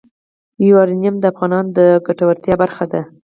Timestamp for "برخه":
2.63-2.85